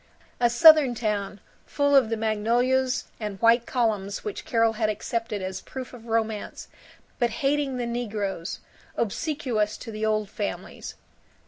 A 0.39 0.49
Southern 0.49 0.95
town, 0.95 1.39
full 1.67 1.95
of 1.95 2.09
the 2.09 2.17
magnolias 2.17 3.05
and 3.19 3.39
white 3.39 3.67
columns 3.67 4.23
which 4.23 4.45
Carol 4.45 4.73
had 4.73 4.89
accepted 4.89 5.43
as 5.43 5.61
proof 5.61 5.93
of 5.93 6.07
romance, 6.07 6.67
but 7.19 7.29
hating 7.45 7.77
the 7.77 7.85
negroes, 7.85 8.61
obsequious 8.97 9.77
to 9.77 9.91
the 9.91 10.03
Old 10.03 10.27
Families. 10.27 10.95